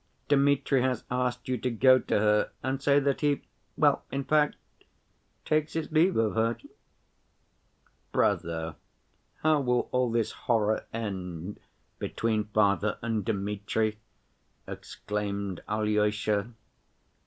Dmitri 0.29 0.81
has 0.81 1.03
asked 1.11 1.47
you 1.47 1.59
to 1.59 1.69
go 1.69 1.99
to 1.99 2.17
her 2.17 2.51
and 2.63 2.81
say 2.81 2.99
that 2.99 3.21
he—well, 3.21 4.03
in 4.11 4.23
fact—takes 4.23 5.73
his 5.73 5.91
leave 5.91 6.17
of 6.17 6.33
her?" 6.33 6.57
"Brother, 8.11 8.77
how 9.43 9.59
will 9.59 9.89
all 9.91 10.09
this 10.11 10.31
horror 10.31 10.87
end 10.91 11.59
between 11.99 12.45
father 12.45 12.97
and 13.03 13.23
Dmitri?" 13.23 13.99
exclaimed 14.67 15.61
Alyosha. 15.69 16.51